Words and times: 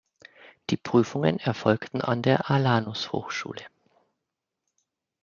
Die 0.71 0.77
Prüfungen 0.77 1.37
erfolgten 1.37 2.01
an 2.01 2.23
der 2.23 2.49
Alanus 2.49 3.11
Hochschule. 3.11 3.61